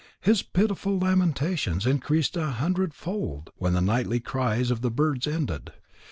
[0.19, 5.73] His pitiful lamentations increased a hundredfold, when the nightly cries of the birds ended.